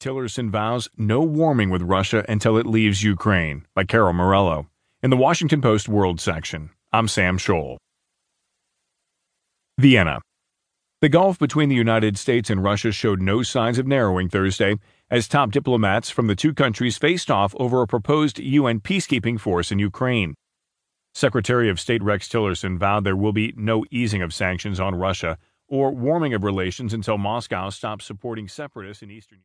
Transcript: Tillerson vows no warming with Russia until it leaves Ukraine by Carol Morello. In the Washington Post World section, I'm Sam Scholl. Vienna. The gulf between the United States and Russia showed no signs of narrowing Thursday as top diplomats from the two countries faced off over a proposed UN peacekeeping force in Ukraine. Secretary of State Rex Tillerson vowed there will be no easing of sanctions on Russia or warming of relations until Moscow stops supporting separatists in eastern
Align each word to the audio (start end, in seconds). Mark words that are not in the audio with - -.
Tillerson 0.00 0.50
vows 0.50 0.88
no 0.96 1.20
warming 1.20 1.70
with 1.70 1.82
Russia 1.82 2.24
until 2.28 2.58
it 2.58 2.66
leaves 2.66 3.02
Ukraine 3.02 3.66
by 3.74 3.84
Carol 3.84 4.12
Morello. 4.12 4.68
In 5.02 5.10
the 5.10 5.16
Washington 5.16 5.60
Post 5.62 5.88
World 5.88 6.20
section, 6.20 6.70
I'm 6.92 7.08
Sam 7.08 7.38
Scholl. 7.38 7.78
Vienna. 9.78 10.20
The 11.00 11.08
gulf 11.08 11.38
between 11.38 11.68
the 11.68 11.74
United 11.74 12.18
States 12.18 12.50
and 12.50 12.62
Russia 12.62 12.92
showed 12.92 13.20
no 13.20 13.42
signs 13.42 13.78
of 13.78 13.86
narrowing 13.86 14.28
Thursday 14.28 14.76
as 15.10 15.28
top 15.28 15.50
diplomats 15.50 16.10
from 16.10 16.26
the 16.26 16.36
two 16.36 16.54
countries 16.54 16.98
faced 16.98 17.30
off 17.30 17.54
over 17.58 17.82
a 17.82 17.86
proposed 17.86 18.38
UN 18.38 18.80
peacekeeping 18.80 19.38
force 19.38 19.70
in 19.70 19.78
Ukraine. 19.78 20.34
Secretary 21.14 21.68
of 21.68 21.80
State 21.80 22.02
Rex 22.02 22.28
Tillerson 22.28 22.78
vowed 22.78 23.04
there 23.04 23.16
will 23.16 23.32
be 23.32 23.54
no 23.56 23.84
easing 23.90 24.22
of 24.22 24.34
sanctions 24.34 24.78
on 24.78 24.94
Russia 24.94 25.38
or 25.68 25.90
warming 25.90 26.32
of 26.34 26.44
relations 26.44 26.94
until 26.94 27.18
Moscow 27.18 27.70
stops 27.70 28.04
supporting 28.04 28.48
separatists 28.48 29.02
in 29.02 29.10
eastern 29.10 29.34